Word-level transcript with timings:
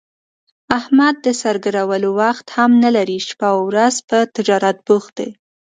احمد 0.79 1.15
د 1.25 1.27
سر 1.41 1.55
ګرولو 1.65 2.09
وخت 2.21 2.45
هم 2.57 2.71
نه 2.83 2.89
لري، 2.95 3.17
شپه 3.27 3.47
اورځ 3.59 3.95
په 4.09 4.17
تجارت 4.35 4.77
بوخت 4.87 5.11
دی. 5.19 5.29